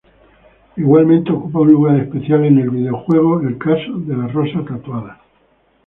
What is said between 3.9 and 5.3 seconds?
de la rosa tatuada".